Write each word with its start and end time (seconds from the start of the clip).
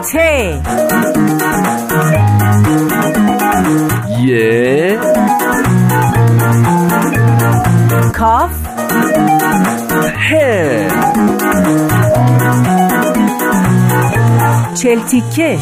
ت 0.00 0.14
ی 4.18 4.96
کاف. 8.18 8.50
ه 10.26 10.30
چلتیکه. 14.74 15.58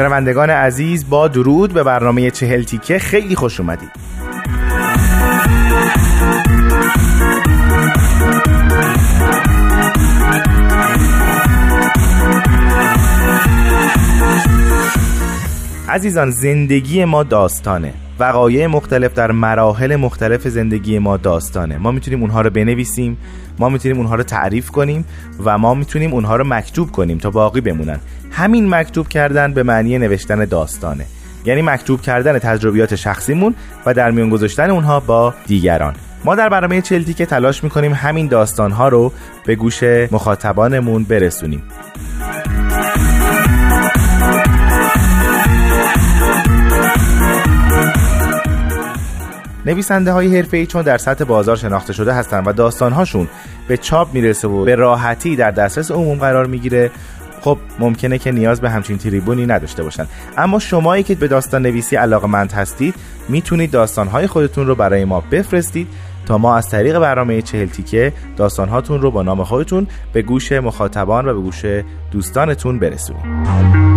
شنوندگان 0.00 0.50
عزیز 0.50 1.10
با 1.10 1.28
درود 1.28 1.72
به 1.72 1.82
برنامه 1.82 2.30
چهل 2.30 2.62
تیکه 2.62 2.98
خیلی 2.98 3.34
خوش 3.34 3.60
اومدید. 3.60 3.90
عزیزان 15.88 16.30
زندگی 16.30 17.04
ما 17.04 17.22
داستانه. 17.22 17.94
وقایع 18.20 18.66
مختلف 18.66 19.14
در 19.14 19.32
مراحل 19.32 19.96
مختلف 19.96 20.48
زندگی 20.48 20.98
ما 20.98 21.16
داستانه. 21.16 21.78
ما 21.78 21.90
می‌تونیم 21.90 22.20
اونها 22.20 22.40
رو 22.40 22.50
بنویسیم 22.50 23.18
ما 23.58 23.68
می‌تونیم 23.68 23.96
اونها 23.96 24.14
رو 24.14 24.22
تعریف 24.22 24.70
کنیم 24.70 25.04
و 25.44 25.58
ما 25.58 25.74
می‌تونیم 25.74 26.12
اونها 26.12 26.36
رو 26.36 26.44
مکتوب 26.46 26.90
کنیم 26.90 27.18
تا 27.18 27.30
باقی 27.30 27.60
بمونن. 27.60 28.00
همین 28.30 28.74
مکتوب 28.74 29.08
کردن 29.08 29.52
به 29.52 29.62
معنی 29.62 29.98
نوشتن 29.98 30.44
داستانه. 30.44 31.04
یعنی 31.44 31.62
مکتوب 31.62 32.00
کردن 32.00 32.38
تجربیات 32.38 32.94
شخصیمون 32.94 33.54
و 33.86 33.94
در 33.94 34.10
میان 34.10 34.30
گذاشتن 34.30 34.70
اونها 34.70 35.00
با 35.00 35.34
دیگران. 35.46 35.94
ما 36.24 36.34
در 36.34 36.48
برنامه 36.48 36.80
چلتی 36.80 37.14
که 37.14 37.26
تلاش 37.26 37.64
می‌کنیم 37.64 37.92
همین 37.92 38.26
داستانها 38.26 38.88
رو 38.88 39.12
به 39.46 39.54
گوش 39.54 39.82
مخاطبانمون 40.12 41.04
برسونیم. 41.04 41.62
نویسنده 49.66 50.12
های 50.12 50.36
حرفه 50.36 50.56
ای 50.56 50.66
چون 50.66 50.82
در 50.82 50.98
سطح 50.98 51.24
بازار 51.24 51.56
شناخته 51.56 51.92
شده 51.92 52.12
هستند 52.12 52.48
و 52.48 52.52
داستانهاشون 52.52 53.28
به 53.68 53.76
چاپ 53.76 54.14
می‌رسه 54.14 54.48
و 54.48 54.64
به 54.64 54.74
راحتی 54.74 55.36
در 55.36 55.50
دسترس 55.50 55.90
عموم 55.90 56.18
قرار 56.18 56.46
می‌گیره 56.46 56.90
خب 57.40 57.58
ممکنه 57.78 58.18
که 58.18 58.32
نیاز 58.32 58.60
به 58.60 58.70
همچین 58.70 58.98
تریبونی 58.98 59.46
نداشته 59.46 59.82
باشن. 59.82 60.06
اما 60.36 60.58
شمایی 60.58 61.02
که 61.02 61.14
به 61.14 61.28
داستان 61.28 61.62
نویسی 61.62 61.96
علاقمند 61.96 62.52
هستید 62.52 62.94
می‌تونید 63.28 63.70
داستانهای 63.70 64.26
خودتون 64.26 64.66
رو 64.66 64.74
برای 64.74 65.04
ما 65.04 65.20
بفرستید 65.20 65.88
تا 66.26 66.38
ما 66.38 66.56
از 66.56 66.68
طریق 66.68 66.98
برنامه 66.98 67.42
چهل 67.42 67.68
تیکه 67.68 68.12
داستانهاتون 68.36 69.02
رو 69.02 69.10
با 69.10 69.22
نام 69.22 69.44
خودتون 69.44 69.86
به 70.12 70.22
گوش 70.22 70.52
مخاطبان 70.52 71.28
و 71.28 71.34
به 71.34 71.40
گوش 71.40 71.64
دوستانتون 72.10 72.78
برسونیم. 72.78 73.89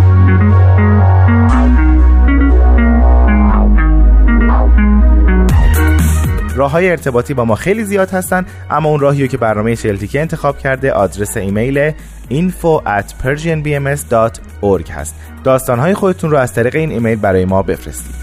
راه 6.64 6.72
های 6.72 6.90
ارتباطی 6.90 7.34
با 7.34 7.44
ما 7.44 7.54
خیلی 7.54 7.84
زیاد 7.84 8.10
هستن 8.10 8.46
اما 8.70 8.88
اون 8.88 9.00
راهی 9.00 9.28
که 9.28 9.36
برنامه 9.36 9.76
چلتیکه 9.76 10.20
انتخاب 10.20 10.58
کرده 10.58 10.92
آدرس 10.92 11.36
ایمیل 11.36 11.90
info 12.30 12.82
at 12.86 13.24
persianbms.org 13.24 14.90
هست. 14.90 15.14
داستان 15.44 15.78
های 15.78 15.94
خودتون 15.94 16.30
رو 16.30 16.36
از 16.36 16.54
طریق 16.54 16.74
این 16.74 16.90
ایمیل 16.90 17.16
برای 17.16 17.44
ما 17.44 17.62
بفرستید. 17.62 18.14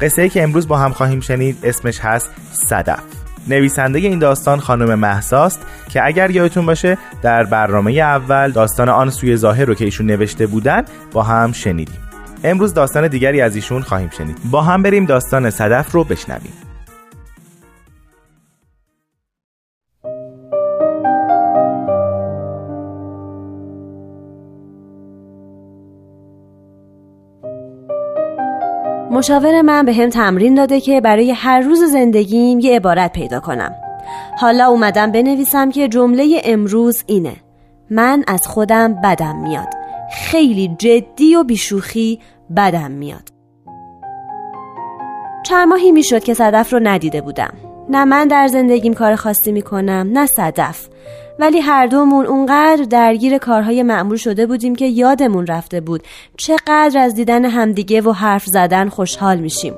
قصه 0.00 0.22
ای 0.22 0.28
که 0.28 0.42
امروز 0.42 0.68
با 0.68 0.78
هم 0.78 0.92
خواهیم 0.92 1.20
شنید 1.20 1.58
اسمش 1.62 2.00
هست 2.00 2.30
صدف. 2.52 3.11
نویسنده 3.48 3.98
این 3.98 4.18
داستان 4.18 4.60
خانم 4.60 4.94
محساست 4.94 5.60
که 5.88 6.06
اگر 6.06 6.30
یادتون 6.30 6.66
باشه 6.66 6.98
در 7.22 7.44
برنامه 7.44 7.92
اول 7.92 8.50
داستان 8.50 8.88
آن 8.88 9.10
سوی 9.10 9.36
ظاهر 9.36 9.64
رو 9.64 9.74
که 9.74 9.84
ایشون 9.84 10.06
نوشته 10.06 10.46
بودن 10.46 10.82
با 11.12 11.22
هم 11.22 11.52
شنیدیم. 11.52 11.98
امروز 12.44 12.74
داستان 12.74 13.08
دیگری 13.08 13.40
از 13.40 13.56
ایشون 13.56 13.82
خواهیم 13.82 14.10
شنید. 14.18 14.38
با 14.50 14.62
هم 14.62 14.82
بریم 14.82 15.06
داستان 15.06 15.50
صدف 15.50 15.92
رو 15.92 16.04
بشنویم. 16.04 16.52
مشاور 29.12 29.62
من 29.62 29.84
به 29.84 29.94
هم 29.94 30.08
تمرین 30.08 30.54
داده 30.54 30.80
که 30.80 31.00
برای 31.00 31.30
هر 31.30 31.60
روز 31.60 31.82
زندگیم 31.82 32.60
یه 32.60 32.76
عبارت 32.76 33.12
پیدا 33.12 33.40
کنم. 33.40 33.74
حالا 34.36 34.66
اومدم 34.66 35.12
بنویسم 35.12 35.70
که 35.70 35.88
جمله 35.88 36.42
امروز 36.44 37.04
اینه. 37.06 37.36
من 37.90 38.24
از 38.26 38.46
خودم 38.46 38.94
بدم 38.94 39.36
میاد. 39.36 39.68
خیلی 40.12 40.76
جدی 40.78 41.36
و 41.36 41.44
بیشوخی 41.44 42.20
بدم 42.56 42.90
میاد. 42.90 43.28
چند 45.46 45.68
ماهی 45.68 45.92
می‌شد 45.92 46.24
که 46.24 46.34
صدف 46.34 46.72
رو 46.72 46.80
ندیده 46.82 47.20
بودم. 47.20 47.54
نه 47.88 48.04
من 48.04 48.28
در 48.28 48.46
زندگیم 48.46 48.94
کار 48.94 49.14
خاصی 49.14 49.52
می‌کنم 49.52 50.10
نه 50.12 50.26
صدف. 50.26 50.88
ولی 51.38 51.60
هر 51.60 51.86
دومون 51.86 52.26
اونقدر 52.26 52.84
درگیر 52.84 53.38
کارهای 53.38 53.82
معمول 53.82 54.16
شده 54.16 54.46
بودیم 54.46 54.74
که 54.74 54.86
یادمون 54.86 55.46
رفته 55.46 55.80
بود 55.80 56.02
چقدر 56.36 56.98
از 56.98 57.14
دیدن 57.14 57.44
همدیگه 57.44 58.00
و 58.00 58.12
حرف 58.12 58.46
زدن 58.46 58.88
خوشحال 58.88 59.38
میشیم. 59.38 59.74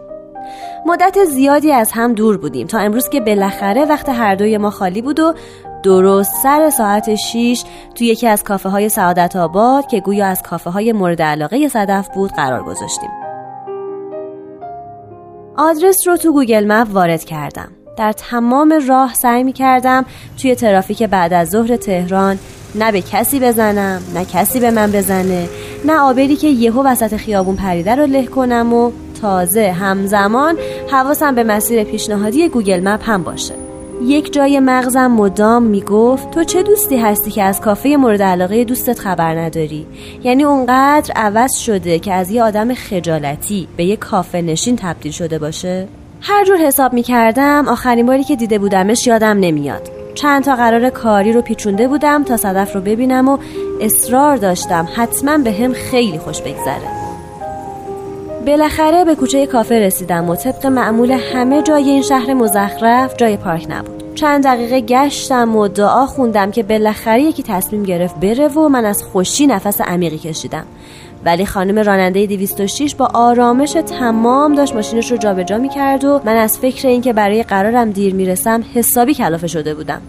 مدت 0.86 1.24
زیادی 1.24 1.72
از 1.72 1.92
هم 1.92 2.12
دور 2.12 2.36
بودیم 2.36 2.66
تا 2.66 2.78
امروز 2.78 3.08
که 3.08 3.20
بالاخره 3.20 3.84
وقت 3.84 4.08
هر 4.08 4.34
دوی 4.34 4.58
ما 4.58 4.70
خالی 4.70 5.02
بود 5.02 5.20
و 5.20 5.34
درست 5.82 6.32
سر 6.42 6.70
ساعت 6.70 7.14
6 7.14 7.64
توی 7.94 8.06
یکی 8.06 8.26
از 8.26 8.44
کافه 8.44 8.68
های 8.68 8.88
سعادت 8.88 9.36
آباد 9.36 9.86
که 9.86 10.00
گویا 10.00 10.26
از 10.26 10.42
کافه 10.42 10.70
های 10.70 10.92
مورد 10.92 11.22
علاقه 11.22 11.68
صدف 11.68 12.08
بود 12.14 12.30
قرار 12.30 12.62
گذاشتیم. 12.62 13.10
آدرس 15.56 16.08
رو 16.08 16.16
تو 16.16 16.32
گوگل 16.32 16.72
مپ 16.72 16.88
وارد 16.92 17.24
کردم. 17.24 17.83
در 17.96 18.12
تمام 18.12 18.74
راه 18.88 19.14
سعی 19.14 19.44
می 19.44 19.52
کردم 19.52 20.04
توی 20.42 20.54
ترافیک 20.54 21.02
بعد 21.02 21.32
از 21.32 21.50
ظهر 21.50 21.76
تهران 21.76 22.38
نه 22.74 22.92
به 22.92 23.02
کسی 23.02 23.40
بزنم 23.40 24.02
نه 24.14 24.24
کسی 24.24 24.60
به 24.60 24.70
من 24.70 24.92
بزنه 24.92 25.48
نه 25.84 25.98
آبری 25.98 26.36
که 26.36 26.48
یهو 26.48 26.82
وسط 26.86 27.16
خیابون 27.16 27.56
پریده 27.56 27.94
رو 27.94 28.06
له 28.06 28.26
کنم 28.26 28.72
و 28.72 28.90
تازه 29.22 29.70
همزمان 29.72 30.56
حواسم 30.92 31.34
به 31.34 31.44
مسیر 31.44 31.84
پیشنهادی 31.84 32.48
گوگل 32.48 32.88
مپ 32.88 33.00
هم 33.02 33.22
باشه. 33.22 33.54
یک 34.02 34.32
جای 34.32 34.60
مغزم 34.60 35.06
مدام 35.06 35.62
می‌گفت 35.62 36.30
تو 36.30 36.44
چه 36.44 36.62
دوستی 36.62 36.96
هستی 36.96 37.30
که 37.30 37.42
از 37.42 37.60
کافه 37.60 37.96
مورد 37.96 38.22
علاقه 38.22 38.64
دوستت 38.64 38.98
خبر 38.98 39.38
نداری؟ 39.38 39.86
یعنی 40.24 40.44
اونقدر 40.44 41.12
عوض 41.16 41.58
شده 41.58 41.98
که 41.98 42.12
از 42.12 42.30
یه 42.30 42.42
آدم 42.42 42.74
خجالتی 42.74 43.68
به 43.76 43.84
یه 43.84 43.96
کافه 43.96 44.42
نشین 44.42 44.76
تبدیل 44.76 45.12
شده 45.12 45.38
باشه. 45.38 45.88
هر 46.26 46.44
جور 46.44 46.56
حساب 46.56 46.92
می 46.92 47.02
کردم 47.02 47.68
آخرین 47.68 48.06
باری 48.06 48.24
که 48.24 48.36
دیده 48.36 48.58
بودمش 48.58 49.06
یادم 49.06 49.38
نمیاد. 49.38 49.90
چند 50.14 50.44
تا 50.44 50.56
قرار 50.56 50.90
کاری 50.90 51.32
رو 51.32 51.42
پیچونده 51.42 51.88
بودم 51.88 52.24
تا 52.24 52.36
صدف 52.36 52.74
رو 52.74 52.80
ببینم 52.80 53.28
و 53.28 53.38
اصرار 53.80 54.36
داشتم 54.36 54.88
حتما 54.96 55.38
به 55.38 55.52
هم 55.52 55.72
خیلی 55.72 56.18
خوش 56.18 56.40
بگذره. 56.40 56.88
بالاخره 58.46 59.04
به 59.04 59.14
کوچه 59.14 59.46
کافه 59.46 59.74
رسیدم 59.74 60.30
و 60.30 60.36
طبق 60.36 60.66
معمول 60.66 61.10
همه 61.10 61.62
جای 61.62 61.90
این 61.90 62.02
شهر 62.02 62.34
مزخرف 62.34 63.16
جای 63.16 63.36
پارک 63.36 63.66
نبود. 63.70 64.14
چند 64.14 64.44
دقیقه 64.44 64.80
گشتم 64.80 65.56
و 65.56 65.68
دعا 65.68 66.06
خوندم 66.06 66.50
که 66.50 66.62
بالاخره 66.62 67.22
یکی 67.22 67.42
تصمیم 67.42 67.82
گرفت 67.82 68.20
بره 68.20 68.48
و 68.48 68.68
من 68.68 68.84
از 68.84 69.02
خوشی 69.02 69.46
نفس 69.46 69.80
عمیقی 69.80 70.18
کشیدم. 70.18 70.64
ولی 71.24 71.46
خانم 71.46 71.78
راننده 71.78 72.26
206 72.26 72.94
با 72.94 73.10
آرامش 73.14 73.72
تمام 73.72 74.54
داشت 74.54 74.74
ماشینش 74.74 75.10
رو 75.10 75.16
جابجا 75.16 75.58
می‌کرد 75.58 76.04
و 76.04 76.20
من 76.24 76.36
از 76.36 76.58
فکر 76.58 76.88
اینکه 76.88 77.12
برای 77.12 77.42
قرارم 77.42 77.90
دیر 77.90 78.14
می‌رسم 78.14 78.64
حسابی 78.74 79.14
کلافه 79.14 79.46
شده 79.46 79.74
بودم. 79.74 80.00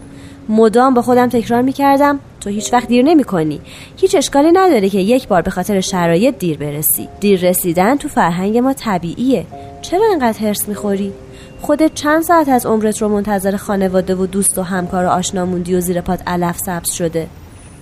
مدام 0.48 0.94
با 0.94 1.02
خودم 1.02 1.28
تکرار 1.28 1.62
می‌کردم 1.62 2.20
تو 2.40 2.50
هیچ 2.50 2.72
وقت 2.72 2.88
دیر 2.88 3.04
نمی 3.04 3.24
کنی 3.24 3.60
هیچ 3.96 4.14
اشکالی 4.14 4.52
نداره 4.52 4.88
که 4.88 4.98
یک 4.98 5.28
بار 5.28 5.42
به 5.42 5.50
خاطر 5.50 5.80
شرایط 5.80 6.38
دیر 6.38 6.58
برسی. 6.58 7.08
دیر 7.20 7.40
رسیدن 7.40 7.96
تو 7.96 8.08
فرهنگ 8.08 8.58
ما 8.58 8.72
طبیعیه. 8.72 9.46
چرا 9.82 10.02
انقدر 10.12 10.38
هرس 10.38 10.68
می‌خوری؟ 10.68 11.12
خودت 11.60 11.94
چند 11.94 12.22
ساعت 12.22 12.48
از 12.48 12.66
عمرت 12.66 13.02
رو 13.02 13.08
منتظر 13.08 13.56
خانواده 13.56 14.14
و 14.14 14.26
دوست 14.26 14.58
و 14.58 14.62
همکار 14.62 15.04
و 15.04 15.08
آشنا 15.08 15.46
موندی 15.46 15.74
و 15.74 15.80
زیر 15.80 16.00
پات 16.00 16.20
علف 16.26 16.58
سبز 16.58 16.90
شده؟ 16.90 17.26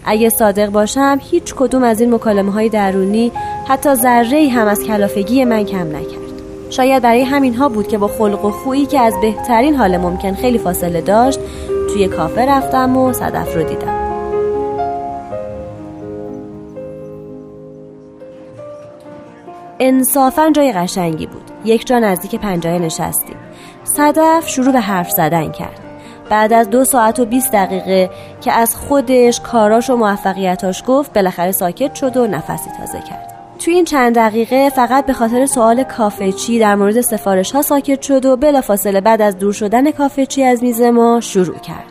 اگه 0.04 0.28
صادق 0.28 0.70
باشم 0.70 1.18
هیچ 1.30 1.54
کدوم 1.54 1.82
از 1.82 2.00
این 2.00 2.14
مکالمه 2.14 2.52
های 2.52 2.68
درونی 2.68 3.32
حتی 3.68 3.94
ذره 3.94 4.48
هم 4.48 4.66
از 4.66 4.84
کلافگی 4.84 5.44
من 5.44 5.64
کم 5.64 5.96
نکرد. 5.96 6.24
شاید 6.70 7.02
برای 7.02 7.22
همین 7.22 7.54
ها 7.54 7.68
بود 7.68 7.88
که 7.88 7.98
با 7.98 8.08
خلق 8.08 8.44
و 8.44 8.50
خویی 8.50 8.86
که 8.86 9.00
از 9.00 9.14
بهترین 9.20 9.74
حال 9.74 9.96
ممکن 9.96 10.34
خیلی 10.34 10.58
فاصله 10.58 11.00
داشت 11.00 11.38
توی 11.92 12.08
کافه 12.08 12.46
رفتم 12.46 12.96
و 12.96 13.12
صدف 13.12 13.54
رو 13.54 13.62
دیدم. 13.62 14.04
انصافا 19.80 20.50
جای 20.50 20.72
قشنگی 20.72 21.26
بود. 21.26 21.50
یک 21.64 21.86
جا 21.86 21.98
نزدیک 21.98 22.34
پنجاه 22.34 22.78
نشستیم. 22.78 23.36
صدف 23.84 24.48
شروع 24.48 24.72
به 24.72 24.80
حرف 24.80 25.10
زدن 25.10 25.52
کرد. 25.52 25.83
بعد 26.31 26.53
از 26.53 26.71
دو 26.71 26.85
ساعت 26.85 27.21
و 27.21 27.25
20 27.25 27.53
دقیقه 27.53 28.11
که 28.41 28.53
از 28.53 28.76
خودش 28.76 29.41
کاراش 29.41 29.91
و 29.91 29.97
موفقیتاش 29.97 30.82
گفت 30.87 31.12
بالاخره 31.12 31.53
ساکت 31.53 31.94
شد 31.94 32.17
و 32.17 32.26
نفسی 32.26 32.71
تازه 32.79 33.00
کرد. 33.00 33.35
توی 33.59 33.75
این 33.75 33.85
چند 33.85 34.15
دقیقه 34.15 34.71
فقط 34.71 35.06
به 35.06 35.12
خاطر 35.12 35.47
سوال 35.47 35.82
کافه 35.82 36.32
چی 36.32 36.59
در 36.59 36.75
مورد 36.75 37.00
سفارش 37.00 37.53
ها 37.53 37.62
ساکت 37.62 38.03
شد 38.03 38.25
و 38.25 38.37
بلافاصله 38.37 39.00
بعد 39.00 39.23
از 39.23 39.38
دور 39.38 39.53
شدن 39.53 39.91
کافه 39.91 40.26
چی 40.26 40.43
از 40.43 40.62
میز 40.62 40.81
ما 40.81 41.21
شروع 41.21 41.59
کرد. 41.59 41.85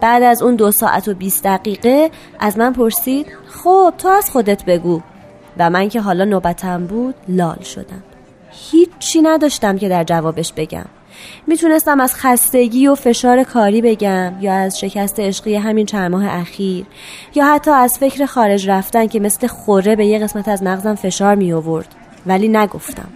بعد 0.00 0.22
از 0.22 0.42
اون 0.42 0.54
دو 0.54 0.70
ساعت 0.70 1.08
و 1.08 1.14
20 1.14 1.44
دقیقه 1.44 2.10
از 2.38 2.58
من 2.58 2.72
پرسید 2.72 3.26
خب 3.48 3.94
تو 3.98 4.08
از 4.08 4.30
خودت 4.30 4.64
بگو. 4.64 5.00
و 5.58 5.70
من 5.70 5.88
که 5.88 6.00
حالا 6.00 6.24
نوبتم 6.24 6.86
بود 6.86 7.14
لال 7.28 7.62
شدم. 7.62 8.02
هیچی 8.50 9.22
نداشتم 9.22 9.78
که 9.78 9.88
در 9.88 10.04
جوابش 10.04 10.52
بگم. 10.52 10.86
می‌تونستم 11.46 12.00
از 12.00 12.14
خستگی 12.14 12.86
و 12.86 12.94
فشار 12.94 13.42
کاری 13.42 13.82
بگم 13.82 14.32
یا 14.40 14.54
از 14.54 14.80
شکست 14.80 15.20
عشقی 15.20 15.54
همین 15.54 15.86
چند 15.86 16.10
ماه 16.10 16.26
اخیر 16.26 16.86
یا 17.34 17.54
حتی 17.54 17.70
از 17.70 17.98
فکر 17.98 18.26
خارج 18.26 18.70
رفتن 18.70 19.06
که 19.06 19.20
مثل 19.20 19.46
خوره 19.46 19.96
به 19.96 20.06
یه 20.06 20.18
قسمت 20.18 20.48
از 20.48 20.62
مغزم 20.62 20.94
فشار 20.94 21.34
می 21.34 21.52
آورد 21.52 21.88
ولی 22.26 22.48
نگفتم. 22.48 23.08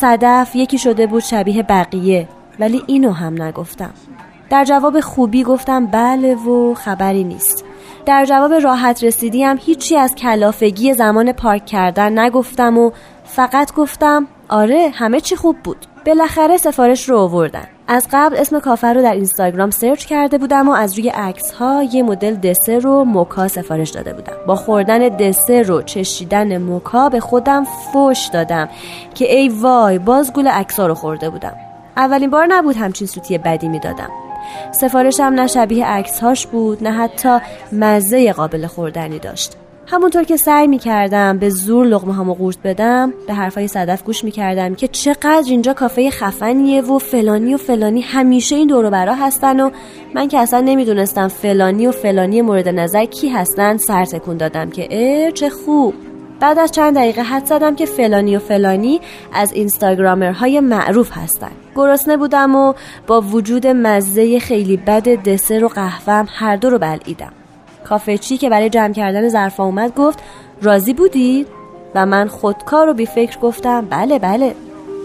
صدف 0.00 0.56
یکی 0.56 0.78
شده 0.78 1.06
بود 1.06 1.22
شبیه 1.22 1.62
بقیه 1.62 2.28
ولی 2.58 2.82
اینو 2.86 3.12
هم 3.12 3.42
نگفتم. 3.42 3.94
در 4.50 4.64
جواب 4.64 5.00
خوبی 5.00 5.42
گفتم 5.42 5.86
بله 5.86 6.34
و 6.34 6.74
خبری 6.74 7.24
نیست. 7.24 7.64
در 8.06 8.24
جواب 8.24 8.52
راحت 8.52 9.04
رسیدیم 9.04 9.56
هیچی 9.56 9.96
از 9.96 10.14
کلافگی 10.14 10.94
زمان 10.94 11.32
پارک 11.32 11.66
کردن 11.66 12.18
نگفتم 12.18 12.78
و 12.78 12.90
فقط 13.24 13.74
گفتم 13.74 14.26
آره 14.48 14.90
همه 14.94 15.20
چی 15.20 15.36
خوب 15.36 15.56
بود. 15.64 15.86
بالاخره 16.08 16.56
سفارش 16.56 17.08
رو 17.08 17.18
آوردن. 17.18 17.64
از 17.88 18.08
قبل 18.12 18.36
اسم 18.36 18.60
کافه 18.60 18.86
رو 18.86 19.02
در 19.02 19.14
اینستاگرام 19.14 19.70
سرچ 19.70 20.04
کرده 20.04 20.38
بودم 20.38 20.68
و 20.68 20.72
از 20.72 20.98
روی 20.98 21.08
عکس 21.08 21.52
ها 21.52 21.82
یه 21.82 22.02
مدل 22.02 22.34
دسر 22.34 22.78
رو 22.78 23.04
موکا 23.04 23.48
سفارش 23.48 23.90
داده 23.90 24.12
بودم. 24.12 24.32
با 24.46 24.56
خوردن 24.56 24.98
دسر 24.98 25.62
رو 25.62 25.82
چشیدن 25.82 26.58
موکا 26.58 27.08
به 27.08 27.20
خودم 27.20 27.64
فوش 27.64 28.26
دادم 28.26 28.68
که 29.14 29.34
ای 29.34 29.48
وای 29.48 29.98
باز 29.98 30.32
گول 30.32 30.48
عکس 30.48 30.80
رو 30.80 30.94
خورده 30.94 31.30
بودم. 31.30 31.56
اولین 31.96 32.30
بار 32.30 32.46
نبود 32.46 32.76
همچین 32.76 33.06
سوتی 33.06 33.38
بدی 33.38 33.68
می‌دادم. 33.68 34.10
سفارشم 34.80 35.22
نه 35.22 35.46
شبیه 35.46 35.86
عکس 35.86 36.20
هاش 36.20 36.46
بود 36.46 36.84
نه 36.84 36.92
حتی 36.92 37.38
مزه 37.72 38.32
قابل 38.32 38.66
خوردنی 38.66 39.18
داشت. 39.18 39.52
همونطور 39.90 40.24
که 40.24 40.36
سعی 40.36 40.66
می 40.66 40.78
کردم 40.78 41.38
به 41.38 41.50
زور 41.50 41.86
لغمه 41.86 42.14
همو 42.14 42.34
قورت 42.34 42.58
بدم 42.64 43.12
به 43.26 43.34
حرفای 43.34 43.68
صدف 43.68 44.02
گوش 44.02 44.24
می 44.24 44.30
کردم 44.30 44.74
که 44.74 44.88
چقدر 44.88 45.44
اینجا 45.46 45.72
کافه 45.72 46.10
خفنیه 46.10 46.82
و 46.82 46.98
فلانی 46.98 47.54
و 47.54 47.56
فلانی 47.56 48.00
همیشه 48.00 48.56
این 48.56 48.68
دورو 48.68 48.90
برا 48.90 49.14
هستن 49.14 49.60
و 49.60 49.70
من 50.14 50.28
که 50.28 50.38
اصلا 50.38 50.60
نمی‌دونستم 50.60 51.28
فلانی 51.28 51.86
و 51.86 51.92
فلانی 51.92 52.42
مورد 52.42 52.68
نظر 52.68 53.04
کی 53.04 53.28
هستن 53.28 53.76
سر 53.76 54.04
تکون 54.04 54.36
دادم 54.36 54.70
که 54.70 54.88
اه 54.90 55.30
چه 55.30 55.50
خوب. 55.50 55.94
بعد 56.40 56.58
از 56.58 56.70
چند 56.70 56.94
دقیقه 56.94 57.22
حد 57.22 57.46
زدم 57.46 57.74
که 57.74 57.86
فلانی 57.86 58.36
و 58.36 58.38
فلانی 58.38 59.00
از 59.32 59.52
اینستاگرامرهای 59.52 60.60
معروف 60.60 61.10
هستن. 61.12 61.50
گرسنه 61.76 62.16
بودم 62.16 62.56
و 62.56 62.74
با 63.06 63.20
وجود 63.20 63.66
مزه 63.66 64.38
خیلی 64.38 64.76
بد 64.76 65.08
دسر 65.08 65.64
و 65.64 65.68
قهوهم 65.68 66.26
هر 66.30 66.56
دو 66.56 66.70
رو 66.70 66.78
بلعیدم. 66.78 67.32
کافه 67.88 68.18
چی 68.18 68.36
که 68.36 68.50
برای 68.50 68.70
جمع 68.70 68.92
کردن 68.92 69.28
ظرفا 69.28 69.64
اومد 69.64 69.94
گفت 69.94 70.18
راضی 70.62 70.94
بودید 70.94 71.46
و 71.94 72.06
من 72.06 72.28
خودکار 72.28 72.88
و 72.88 72.94
بی 72.94 73.06
فکر 73.06 73.38
گفتم 73.38 73.86
بله 73.90 74.18
بله. 74.18 74.54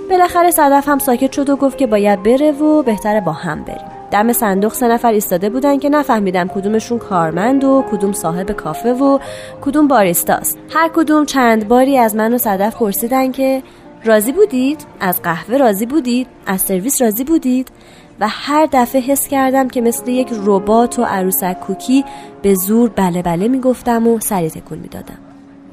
بالاخره 0.09 0.51
صدف 0.51 0.89
هم 0.89 0.99
ساکت 0.99 1.31
شد 1.31 1.49
و 1.49 1.55
گفت 1.55 1.77
که 1.77 1.87
باید 1.87 2.23
بره 2.23 2.51
و 2.51 2.83
بهتره 2.83 3.21
با 3.21 3.31
هم 3.31 3.63
بریم. 3.63 3.87
دم 4.11 4.33
صندوق 4.33 4.73
سه 4.73 4.87
نفر 4.87 5.11
ایستاده 5.11 5.49
بودن 5.49 5.79
که 5.79 5.89
نفهمیدم 5.89 6.47
کدومشون 6.47 6.99
کارمند 6.99 7.63
و 7.63 7.83
کدوم 7.91 8.13
صاحب 8.13 8.51
کافه 8.51 8.93
و 8.93 9.19
کدوم 9.61 9.87
باریستاست. 9.87 10.57
هر 10.73 10.89
کدوم 10.93 11.25
چند 11.25 11.67
باری 11.67 11.97
از 11.97 12.15
من 12.15 12.33
و 12.33 12.37
صدف 12.37 12.75
پرسیدن 12.75 13.31
که 13.31 13.63
راضی 14.05 14.31
بودید؟ 14.31 14.85
از 14.99 15.21
قهوه 15.21 15.57
راضی 15.57 15.85
بودید؟ 15.85 16.27
از 16.45 16.61
سرویس 16.61 17.01
راضی 17.01 17.23
بودید؟ 17.23 17.71
و 18.19 18.27
هر 18.29 18.67
دفعه 18.71 19.01
حس 19.01 19.27
کردم 19.27 19.67
که 19.67 19.81
مثل 19.81 20.07
یک 20.07 20.27
ربات 20.45 20.99
و 20.99 21.03
عروسک 21.03 21.59
کوکی 21.59 22.05
به 22.41 22.53
زور 22.53 22.89
بله 22.89 23.21
بله 23.21 23.47
می‌گفتم 23.47 24.07
و 24.07 24.19
سری 24.19 24.49
تکون 24.49 24.77
می‌دادم. 24.77 25.17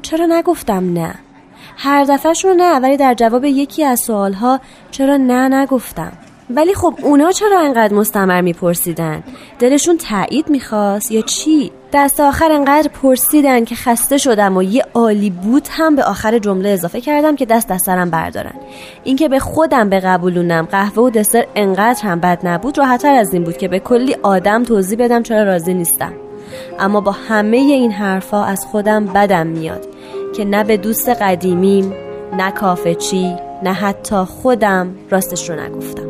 چرا 0.02 0.26
نگفتم 0.26 0.92
نه؟ 0.92 1.14
هر 1.76 2.04
دفعهشون 2.04 2.56
نه 2.56 2.78
ولی 2.78 2.96
در 2.96 3.14
جواب 3.14 3.44
یکی 3.44 3.84
از 3.84 4.00
سوالها 4.00 4.60
چرا 4.90 5.16
نه 5.16 5.48
نگفتم؟ 5.48 6.12
ولی 6.56 6.75
خب 6.75 6.94
اونا 7.02 7.32
چرا 7.32 7.61
انقدر 7.61 7.94
مستمر 7.94 8.41
میپرسیدن؟ 8.41 9.23
دلشون 9.58 9.97
تایید 9.97 10.50
می‌خواست. 10.50 11.12
یا 11.12 11.20
چی؟ 11.20 11.73
دست 11.93 12.20
آخر 12.20 12.52
انقدر 12.52 12.88
پرسیدن 13.02 13.64
که 13.64 13.75
خسته 13.75 14.19
شدم 14.19 14.56
و 14.56 14.62
یه 14.62 14.85
عالی 14.94 15.31
بود 15.31 15.69
هم 15.70 15.97
به 15.97 16.05
آخر 16.05 16.38
جمله 16.38 16.69
اضافه 16.69 17.00
کردم 17.00 17.37
که 17.37 17.47
دست 17.47 17.70
از 17.70 17.82
سرم 17.82 18.11
بردارن. 18.11 18.55
اینکه 19.05 19.29
به 19.29 19.38
خودم 19.38 19.88
بقبولونم 19.88 20.69
قهوه 20.70 21.02
و 21.02 21.11
دسر 21.11 21.47
انقدر 21.55 22.02
هم 22.02 22.20
بد 22.20 22.38
نبود 22.44 22.79
راحتتر 22.79 23.14
از 23.14 23.35
این 23.35 23.44
بود 23.44 23.56
که 23.56 23.69
به 23.69 23.79
کلی 23.79 24.17
آدم 24.23 24.64
توضیح 24.64 24.99
بدم 24.99 25.23
چرا 25.23 25.43
راضی 25.43 25.75
نیستم. 25.75 26.12
اما 26.79 27.00
با 27.00 27.12
همه 27.12 27.56
این 27.56 27.93
حرفا 27.93 28.44
از 28.44 28.67
خودم 28.70 29.06
بدم 29.06 29.47
میاد 29.47 29.87
که 30.37 30.44
نه 30.44 30.64
به 30.64 30.76
دوست 30.76 31.08
قدیمیم 31.08 31.94
نه 32.38 32.50
کافه 32.50 32.95
چی 32.95 33.37
نه 33.62 33.73
حتی 33.73 34.16
خودم 34.16 34.95
راستش 35.11 35.50
رو 35.50 35.61
نگفتم. 35.61 36.10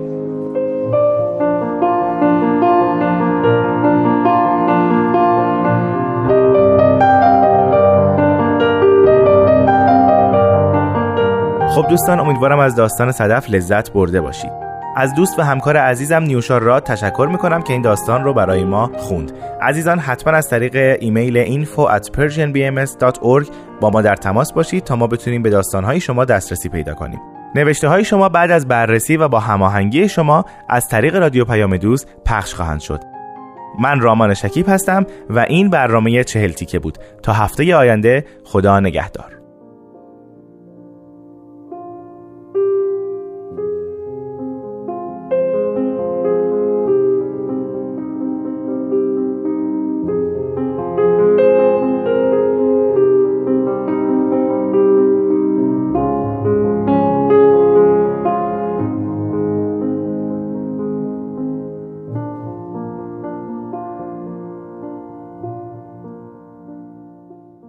خب 11.81 11.89
دوستان 11.89 12.21
امیدوارم 12.21 12.59
از 12.59 12.77
داستان 12.77 13.13
صدف 13.13 13.51
لذت 13.51 13.93
برده 13.93 14.21
باشید. 14.21 14.51
از 14.97 15.15
دوست 15.15 15.39
و 15.39 15.43
همکار 15.43 15.77
عزیزم 15.77 16.23
نیوشا 16.23 16.59
را 16.59 16.81
تشکر 16.81 17.29
می‌کنم 17.33 17.63
که 17.63 17.73
این 17.73 17.83
داستان 17.83 18.25
رو 18.25 18.35
برای 18.35 18.65
ما 18.65 18.91
خوند. 18.97 19.33
عزیزان 19.63 19.99
حتما 19.99 20.33
از 20.33 20.49
طریق 20.49 20.97
ایمیل 21.01 21.65
info 21.65 21.81
at 21.81 22.07
persianbms.org 22.17 23.47
با 23.81 23.91
ما 23.91 24.03
در 24.03 24.17
تماس 24.17 24.53
باشید 24.53 24.85
تا 24.85 24.97
ما 24.97 25.07
بتونیم 25.07 25.43
به 25.43 25.51
داستانهای 25.51 26.01
شما 26.01 26.25
دسترسی 26.25 26.69
پیدا 26.69 26.95
کنیم. 26.95 27.21
نوشته 27.55 27.89
های 27.89 28.05
شما 28.05 28.29
بعد 28.29 28.51
از 28.51 28.69
بررسی 28.69 29.17
و 29.17 29.29
با 29.29 29.41
هماهنگی 29.41 30.09
شما 30.09 30.45
از 30.69 30.89
طریق 30.89 31.17
رادیو 31.17 31.45
پیام 31.45 31.77
دوست 31.77 32.09
پخش 32.25 32.55
خواهند 32.55 32.81
شد. 32.81 33.01
من 33.79 34.01
رامان 34.01 34.35
شکیب 34.35 34.69
هستم 34.69 35.07
و 35.31 35.39
این 35.49 35.71
برنامه 35.71 36.25
چهل 36.25 36.51
تیکه 36.53 36.79
بود. 36.79 36.99
تا 37.23 37.33
هفته 37.33 37.77
آینده 37.77 38.25
خدا 38.45 38.81
نگهدار. 38.81 39.40